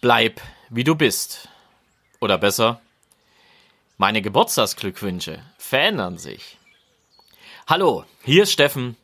[0.00, 0.40] Bleib,
[0.70, 1.50] wie du bist.
[2.20, 2.80] Oder besser,
[3.98, 6.56] meine Geburtstagsglückwünsche verändern sich.
[7.66, 8.96] Hallo, hier ist Steffen.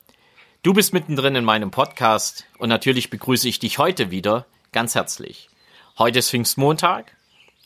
[0.62, 5.50] Du bist mittendrin in meinem Podcast und natürlich begrüße ich dich heute wieder ganz herzlich.
[5.98, 7.14] Heute ist Pfingstmontag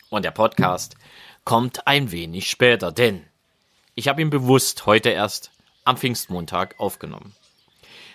[0.08, 0.96] und der Podcast
[1.44, 3.24] kommt ein wenig später, denn
[3.94, 5.52] ich habe ihn bewusst heute erst
[5.84, 7.36] am Pfingstmontag aufgenommen.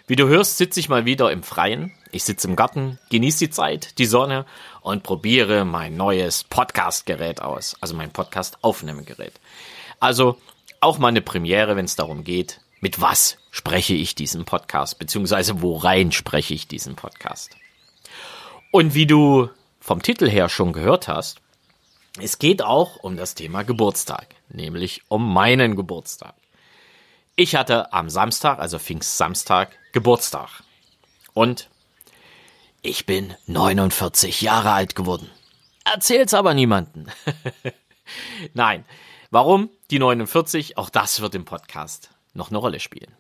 [0.07, 1.91] Wie du hörst, sitze ich mal wieder im Freien.
[2.11, 4.45] Ich sitze im Garten, genieße die Zeit, die Sonne
[4.81, 7.75] und probiere mein neues Podcast-Gerät aus.
[7.81, 9.33] Also mein Podcast-Aufnahmegerät.
[9.99, 10.38] Also
[10.80, 15.63] auch mal eine Premiere, wenn es darum geht, mit was spreche ich diesen Podcast, beziehungsweise
[15.63, 17.58] worein spreche ich diesen Podcast.
[18.69, 19.49] Und wie du
[19.80, 21.41] vom Titel her schon gehört hast,
[22.22, 26.35] es geht auch um das Thema Geburtstag, nämlich um meinen Geburtstag.
[27.35, 30.62] Ich hatte am Samstag, also Pfingstsamstag, Geburtstag.
[31.34, 31.70] Und
[32.81, 35.31] ich bin 49 Jahre alt geworden.
[35.86, 37.08] Erzähl's aber niemanden.
[38.53, 38.84] Nein.
[39.31, 40.78] Warum die 49?
[40.78, 43.14] Auch das wird im Podcast noch eine Rolle spielen.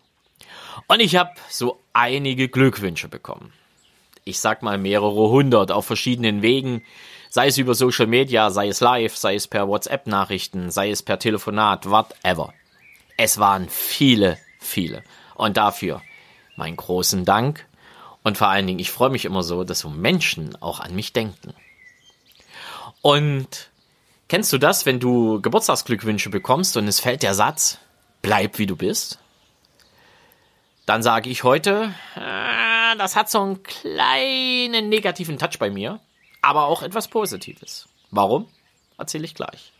[0.87, 3.53] Und ich habe so einige Glückwünsche bekommen.
[4.25, 6.83] Ich sag mal mehrere hundert auf verschiedenen Wegen,
[7.29, 11.19] sei es über Social Media, sei es live, sei es per WhatsApp-Nachrichten, sei es per
[11.19, 12.53] Telefonat, whatever.
[13.15, 15.05] Es waren viele, viele.
[15.35, 16.01] Und dafür
[16.55, 17.65] meinen großen Dank.
[18.23, 21.13] Und vor allen Dingen, ich freue mich immer so, dass so Menschen auch an mich
[21.13, 21.53] denken.
[23.01, 23.69] Und
[24.27, 27.77] kennst du das, wenn du Geburtstagsglückwünsche bekommst und es fällt der Satz,
[28.21, 29.19] bleib wie du bist?
[30.85, 35.99] Dann sage ich heute, äh, das hat so einen kleinen negativen Touch bei mir,
[36.41, 37.87] aber auch etwas Positives.
[38.11, 38.47] Warum?
[38.97, 39.71] Erzähle ich gleich.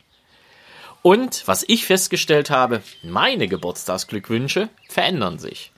[1.02, 5.72] Und was ich festgestellt habe, meine Geburtstagsglückwünsche verändern sich.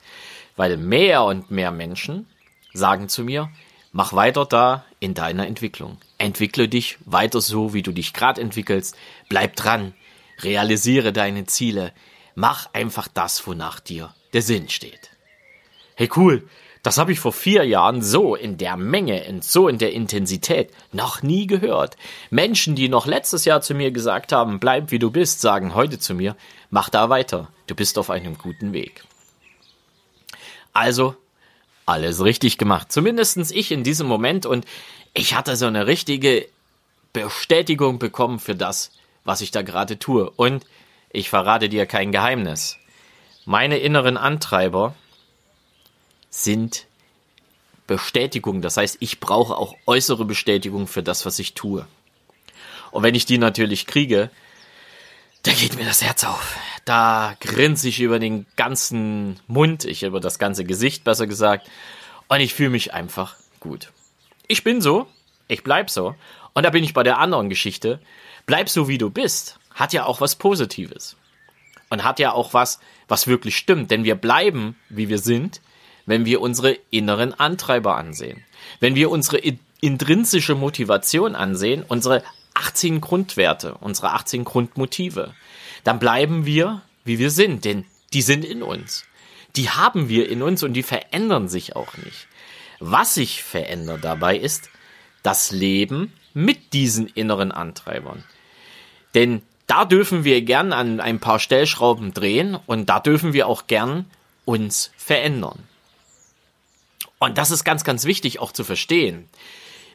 [0.58, 2.26] Weil mehr und mehr Menschen
[2.74, 3.48] sagen zu mir,
[3.92, 5.96] mach weiter da in deiner Entwicklung.
[6.18, 8.96] Entwickle dich weiter so, wie du dich gerade entwickelst.
[9.30, 9.94] Bleib dran.
[10.40, 11.92] Realisiere deine Ziele.
[12.34, 15.10] Mach einfach das, wonach dir der Sinn steht.
[15.94, 16.48] Hey cool,
[16.82, 20.72] das habe ich vor vier Jahren so in der Menge und so in der Intensität
[20.92, 21.96] noch nie gehört.
[22.30, 25.98] Menschen, die noch letztes Jahr zu mir gesagt haben, bleib wie du bist, sagen heute
[25.98, 26.36] zu mir,
[26.70, 29.04] mach da weiter, du bist auf einem guten Weg.
[30.78, 31.16] Also,
[31.86, 32.92] alles richtig gemacht.
[32.92, 34.64] Zumindestens ich in diesem Moment und
[35.12, 36.48] ich hatte so eine richtige
[37.12, 38.92] Bestätigung bekommen für das,
[39.24, 40.30] was ich da gerade tue.
[40.30, 40.64] Und
[41.10, 42.76] ich verrate dir kein Geheimnis.
[43.44, 44.94] Meine inneren Antreiber,
[46.30, 46.86] sind
[47.88, 48.62] Bestätigung.
[48.62, 51.88] Das heißt, ich brauche auch äußere Bestätigung für das, was ich tue.
[52.92, 54.30] Und wenn ich die natürlich kriege,
[55.42, 56.56] da geht mir das Herz auf.
[56.88, 61.68] Da grinse ich über den ganzen Mund, ich über das ganze Gesicht besser gesagt.
[62.28, 63.92] Und ich fühle mich einfach gut.
[64.46, 65.06] Ich bin so,
[65.48, 66.14] ich bleib so.
[66.54, 68.00] Und da bin ich bei der anderen Geschichte.
[68.46, 69.58] Bleib so, wie du bist.
[69.74, 71.18] Hat ja auch was Positives.
[71.90, 73.90] Und hat ja auch was, was wirklich stimmt.
[73.90, 75.60] Denn wir bleiben, wie wir sind,
[76.06, 78.46] wenn wir unsere inneren Antreiber ansehen.
[78.80, 79.42] Wenn wir unsere
[79.82, 82.24] intrinsische Motivation ansehen, unsere
[82.54, 85.34] 18 Grundwerte, unsere 18 Grundmotive,
[85.88, 89.06] dann bleiben wir, wie wir sind, denn die sind in uns.
[89.56, 92.28] Die haben wir in uns und die verändern sich auch nicht.
[92.78, 94.68] Was sich verändert dabei ist
[95.22, 98.22] das Leben mit diesen inneren Antreibern.
[99.14, 103.66] Denn da dürfen wir gern an ein paar Stellschrauben drehen und da dürfen wir auch
[103.66, 104.04] gern
[104.44, 105.58] uns verändern.
[107.18, 109.26] Und das ist ganz, ganz wichtig auch zu verstehen.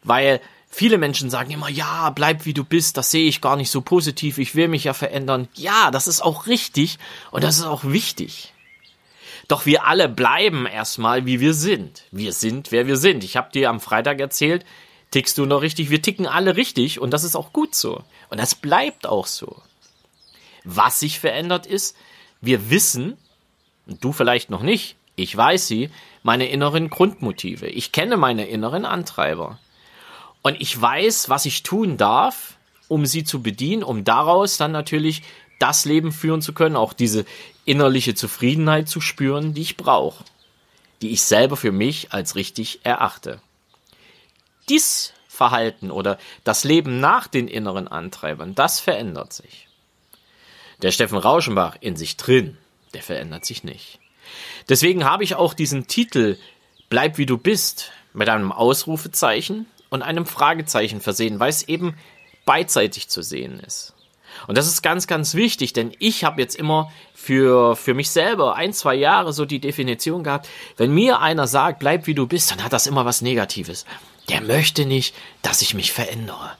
[0.02, 0.42] Weil
[0.74, 3.82] viele Menschen sagen immer, ja, bleib wie du bist, das sehe ich gar nicht so
[3.82, 5.48] positiv, ich will mich ja verändern.
[5.56, 6.98] Ja, das ist auch richtig
[7.32, 8.54] und das ist auch wichtig.
[9.48, 12.04] Doch wir alle bleiben erstmal, wie wir sind.
[12.12, 13.24] Wir sind, wer wir sind.
[13.24, 14.66] Ich habe dir am Freitag erzählt,
[15.12, 15.90] tickst du noch richtig?
[15.90, 18.04] Wir ticken alle richtig und das ist auch gut so.
[18.30, 19.62] Und das bleibt auch so.
[20.64, 21.96] Was sich verändert ist,
[22.42, 23.18] wir wissen,
[23.86, 25.90] und du vielleicht noch nicht, ich weiß sie,
[26.24, 27.68] meine inneren Grundmotive.
[27.68, 29.60] Ich kenne meine inneren Antreiber.
[30.44, 32.58] Und ich weiß, was ich tun darf,
[32.88, 35.24] um sie zu bedienen, um daraus dann natürlich
[35.58, 37.26] das Leben führen zu können, auch diese
[37.66, 40.24] innerliche Zufriedenheit zu spüren, die ich brauche,
[41.02, 43.42] die ich selber für mich als richtig erachte.
[44.68, 49.68] Dies Verhalten oder das Leben nach den inneren Antreibern, das verändert sich.
[50.82, 52.58] Der Steffen Rauschenbach in sich drin,
[52.94, 54.00] der verändert sich nicht.
[54.68, 56.38] Deswegen habe ich auch diesen Titel
[56.90, 61.96] Bleib wie du bist mit einem Ausrufezeichen und einem Fragezeichen versehen, weil es eben
[62.46, 63.94] beidseitig zu sehen ist.
[64.48, 68.56] Und das ist ganz, ganz wichtig, denn ich habe jetzt immer für, für mich selber
[68.56, 72.50] ein, zwei Jahre so die Definition gehabt, wenn mir einer sagt, bleib wie du bist,
[72.50, 73.86] dann hat das immer was Negatives.
[74.30, 75.14] der möchte nicht,
[75.44, 76.58] dass ich mich verändere.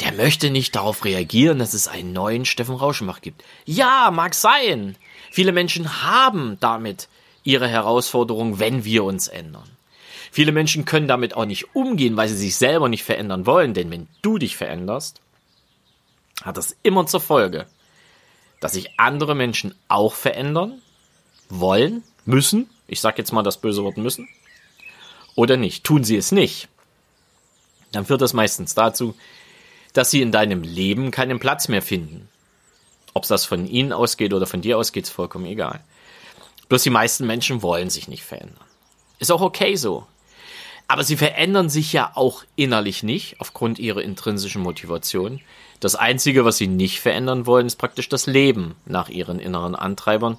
[0.00, 3.44] Der möchte nicht darauf reagieren, dass es einen neuen Steffen Rauschenbach gibt.
[3.66, 4.96] Ja, mag sein.
[5.30, 7.08] Viele Menschen haben damit
[7.44, 9.68] ihre Herausforderung, wenn wir uns ändern.
[10.30, 13.90] Viele Menschen können damit auch nicht umgehen, weil sie sich selber nicht verändern wollen, denn
[13.90, 15.20] wenn du dich veränderst,
[16.42, 17.66] hat das immer zur Folge,
[18.60, 20.80] dass sich andere Menschen auch verändern
[21.48, 24.28] wollen, müssen, ich sage jetzt mal das böse Wort müssen,
[25.34, 25.84] oder nicht.
[25.84, 26.68] Tun sie es nicht,
[27.92, 29.14] dann führt das meistens dazu,
[29.92, 32.28] dass sie in deinem Leben keinen Platz mehr finden.
[33.14, 35.82] Ob das von ihnen ausgeht oder von dir ausgeht, ist vollkommen egal.
[36.68, 38.64] Bloß die meisten Menschen wollen sich nicht verändern.
[39.18, 40.06] Ist auch okay so.
[40.90, 45.40] Aber sie verändern sich ja auch innerlich nicht, aufgrund ihrer intrinsischen Motivation.
[45.78, 50.36] Das Einzige, was sie nicht verändern wollen, ist praktisch das Leben nach ihren inneren Antreibern,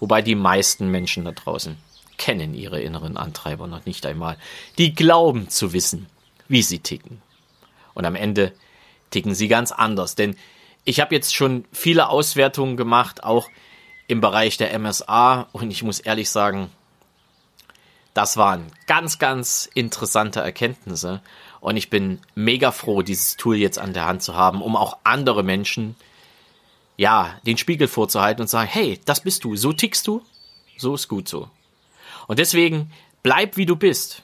[0.00, 1.78] wobei die meisten Menschen da draußen
[2.18, 4.36] kennen ihre inneren Antreiber noch nicht einmal.
[4.76, 6.04] Die glauben zu wissen,
[6.48, 7.22] wie sie ticken.
[7.94, 8.52] Und am Ende
[9.08, 10.36] ticken sie ganz anders, denn
[10.84, 13.48] ich habe jetzt schon viele Auswertungen gemacht, auch
[14.06, 16.70] im Bereich der MSA, und ich muss ehrlich sagen,
[18.14, 21.20] das waren ganz, ganz interessante Erkenntnisse.
[21.60, 24.98] Und ich bin mega froh, dieses Tool jetzt an der Hand zu haben, um auch
[25.02, 25.96] andere Menschen,
[26.96, 30.22] ja, den Spiegel vorzuhalten und zu sagen, hey, das bist du, so tickst du,
[30.76, 31.50] so ist gut so.
[32.28, 34.22] Und deswegen bleib wie du bist.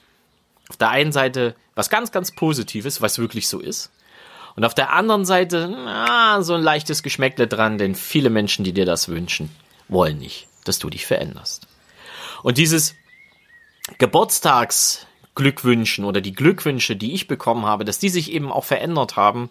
[0.69, 3.91] Auf der einen Seite was ganz, ganz Positives, was wirklich so ist.
[4.55, 8.73] Und auf der anderen Seite, na, so ein leichtes Geschmäckle dran, denn viele Menschen, die
[8.73, 9.49] dir das wünschen,
[9.87, 11.67] wollen nicht, dass du dich veränderst.
[12.43, 12.95] Und dieses
[13.97, 19.49] Geburtstagsglückwünschen oder die Glückwünsche, die ich bekommen habe, dass die sich eben auch verändert haben,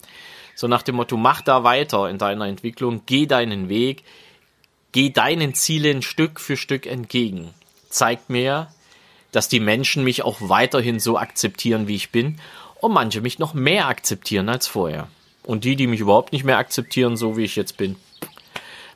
[0.55, 4.05] so nach dem Motto, mach da weiter in deiner Entwicklung, geh deinen Weg,
[4.93, 7.53] geh deinen Zielen Stück für Stück entgegen,
[7.89, 8.69] zeigt mir,
[9.33, 12.39] dass die Menschen mich auch weiterhin so akzeptieren, wie ich bin
[12.81, 15.09] und manche mich noch mehr akzeptieren als vorher.
[15.45, 17.97] Und die, die mich überhaupt nicht mehr akzeptieren, so wie ich jetzt bin,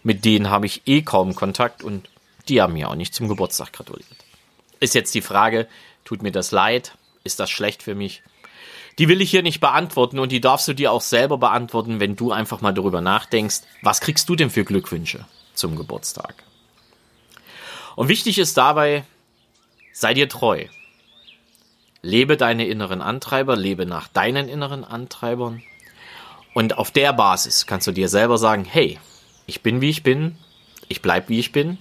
[0.02, 2.08] mit denen habe ich eh kaum Kontakt und
[2.48, 4.23] die haben mir auch nicht zum Geburtstag gratuliert.
[4.84, 5.66] Ist jetzt die Frage,
[6.04, 6.92] tut mir das leid?
[7.24, 8.22] Ist das schlecht für mich?
[8.98, 12.16] Die will ich hier nicht beantworten und die darfst du dir auch selber beantworten, wenn
[12.16, 16.34] du einfach mal darüber nachdenkst, was kriegst du denn für Glückwünsche zum Geburtstag?
[17.96, 19.04] Und wichtig ist dabei,
[19.94, 20.66] sei dir treu.
[22.02, 25.62] Lebe deine inneren Antreiber, lebe nach deinen inneren Antreibern.
[26.52, 29.00] Und auf der Basis kannst du dir selber sagen, hey,
[29.46, 30.36] ich bin wie ich bin,
[30.88, 31.78] ich bleib wie ich bin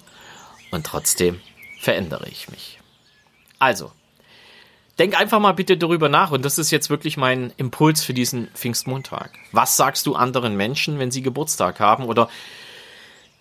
[0.72, 1.42] und trotzdem
[1.82, 2.80] verändere ich mich.
[3.60, 3.92] Also,
[5.00, 8.48] denk einfach mal bitte darüber nach und das ist jetzt wirklich mein Impuls für diesen
[8.54, 9.32] Pfingstmontag.
[9.52, 12.30] Was sagst du anderen Menschen, wenn sie Geburtstag haben oder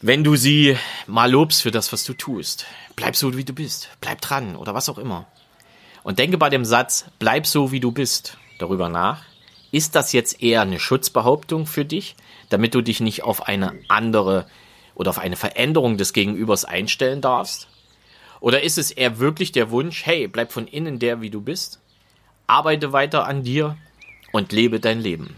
[0.00, 0.76] wenn du sie
[1.06, 2.66] mal lobst für das, was du tust?
[2.96, 3.88] Bleib so, wie du bist.
[4.00, 5.26] Bleib dran oder was auch immer.
[6.02, 9.22] Und denke bei dem Satz, bleib so, wie du bist, darüber nach.
[9.70, 12.16] Ist das jetzt eher eine Schutzbehauptung für dich,
[12.48, 14.46] damit du dich nicht auf eine andere
[14.94, 17.68] oder auf eine Veränderung des Gegenübers einstellen darfst?
[18.42, 21.78] Oder ist es eher wirklich der Wunsch, hey, bleib von innen der, wie du bist,
[22.48, 23.78] arbeite weiter an dir
[24.32, 25.36] und lebe dein Leben?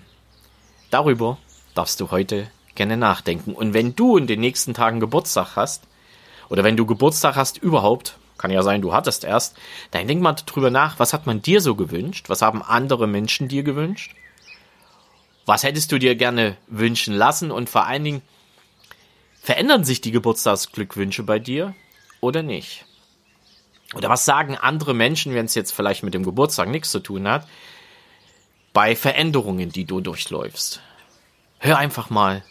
[0.88, 1.36] Darüber
[1.74, 3.52] darfst du heute gerne nachdenken.
[3.52, 5.86] Und wenn du in den nächsten Tagen Geburtstag hast,
[6.48, 9.58] oder wenn du Geburtstag hast überhaupt, kann ja sein, du hattest erst,
[9.90, 12.30] dann denk mal drüber nach, was hat man dir so gewünscht?
[12.30, 14.14] Was haben andere Menschen dir gewünscht?
[15.44, 17.50] Was hättest du dir gerne wünschen lassen?
[17.50, 18.22] Und vor allen Dingen,
[19.42, 21.74] verändern sich die Geburtstagsglückwünsche bei dir
[22.22, 22.86] oder nicht?
[23.94, 27.28] Oder was sagen andere Menschen, wenn es jetzt vielleicht mit dem Geburtstag nichts zu tun
[27.28, 27.46] hat,
[28.72, 30.80] bei Veränderungen, die du durchläufst?
[31.58, 32.44] Hör einfach mal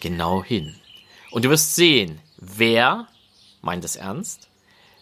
[0.00, 0.74] genau hin.
[1.30, 3.08] Und du wirst sehen, wer
[3.60, 4.48] meint es ernst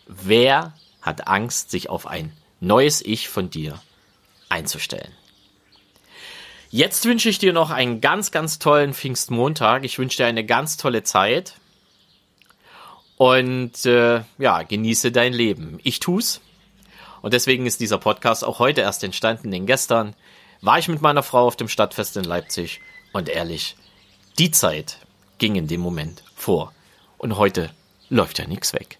[0.06, 3.80] Wer hat Angst, sich auf ein neues Ich von dir
[4.48, 5.12] einzustellen?
[6.70, 9.84] Jetzt wünsche ich dir noch einen ganz, ganz tollen Pfingstmontag.
[9.84, 11.54] Ich wünsche dir eine ganz tolle Zeit.
[13.22, 15.78] Und äh, ja, genieße dein Leben.
[15.84, 16.40] Ich tu's.
[17.20, 20.16] Und deswegen ist dieser Podcast auch heute erst entstanden, denn gestern
[20.60, 22.80] war ich mit meiner Frau auf dem Stadtfest in Leipzig.
[23.12, 23.76] Und ehrlich,
[24.40, 24.98] die Zeit
[25.38, 26.72] ging in dem Moment vor.
[27.16, 27.70] Und heute
[28.08, 28.98] läuft ja nichts weg.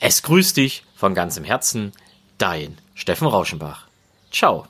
[0.00, 1.92] Es grüßt dich von ganzem Herzen,
[2.38, 3.86] dein Steffen Rauschenbach.
[4.32, 4.66] Ciao.